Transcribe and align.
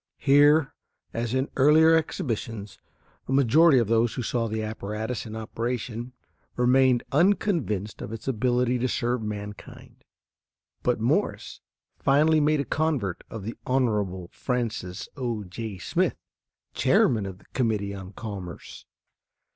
Here, 0.17 0.73
as 1.13 1.35
in 1.35 1.47
earlier 1.55 1.93
exhibitions, 1.95 2.79
a 3.27 3.31
majority 3.31 3.77
of 3.77 3.85
those 3.87 4.15
who 4.15 4.23
saw 4.23 4.47
the 4.47 4.63
apparatus 4.63 5.27
in 5.27 5.35
operation 5.35 6.13
remained 6.55 7.03
unconvinced 7.11 8.01
of 8.01 8.11
its 8.11 8.27
ability 8.27 8.79
to 8.79 8.87
serve 8.87 9.21
mankind. 9.21 10.03
But 10.81 10.99
Morse 10.99 11.61
finally 11.99 12.39
made 12.39 12.59
a 12.61 12.65
convert 12.65 13.23
of 13.29 13.43
the 13.43 13.53
Hon. 13.67 14.27
Francis 14.31 15.07
O.J. 15.17 15.77
Smith, 15.77 16.15
chairman 16.73 17.27
of 17.27 17.37
the 17.37 17.45
Committee 17.53 17.93
on 17.93 18.13
Commerce. 18.13 18.87